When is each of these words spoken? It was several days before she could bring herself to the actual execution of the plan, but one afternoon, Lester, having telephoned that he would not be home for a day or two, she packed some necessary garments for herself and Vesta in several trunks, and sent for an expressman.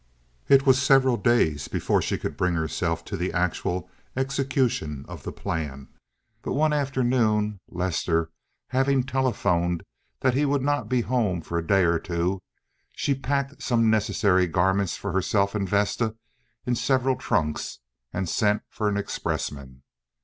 It 0.47 0.65
was 0.65 0.81
several 0.81 1.15
days 1.15 1.67
before 1.67 2.01
she 2.01 2.17
could 2.17 2.35
bring 2.35 2.55
herself 2.55 3.05
to 3.05 3.15
the 3.15 3.31
actual 3.33 3.87
execution 4.17 5.05
of 5.07 5.21
the 5.21 5.31
plan, 5.31 5.89
but 6.41 6.53
one 6.53 6.73
afternoon, 6.73 7.59
Lester, 7.69 8.31
having 8.69 9.03
telephoned 9.03 9.83
that 10.21 10.33
he 10.33 10.43
would 10.43 10.63
not 10.63 10.89
be 10.89 11.01
home 11.01 11.39
for 11.39 11.59
a 11.59 11.67
day 11.67 11.83
or 11.83 11.99
two, 11.99 12.41
she 12.95 13.13
packed 13.13 13.61
some 13.61 13.91
necessary 13.91 14.47
garments 14.47 14.97
for 14.97 15.11
herself 15.11 15.53
and 15.53 15.69
Vesta 15.69 16.15
in 16.65 16.73
several 16.73 17.15
trunks, 17.15 17.77
and 18.11 18.27
sent 18.27 18.63
for 18.71 18.89
an 18.89 18.97
expressman. 18.97 19.83